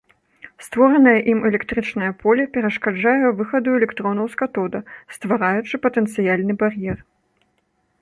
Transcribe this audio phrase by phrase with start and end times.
[0.67, 4.79] Створанае ім электрычнае поле перашкаджае выхаду электронаў з катода,
[5.15, 6.97] ствараючы патэнцыяльны бар'ер.